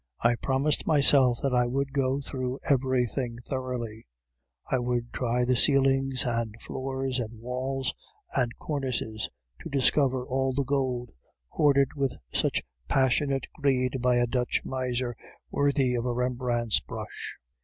[0.21, 4.07] I promised myself that I would go through everything thoroughly;
[4.65, 7.93] I would try the ceilings, and floors, and walls,
[8.35, 9.29] and cornices
[9.59, 11.11] to discover all the gold,
[11.49, 15.15] hoarded with such passionate greed by a Dutch miser
[15.51, 17.37] worthy of a Rembrandt's brush.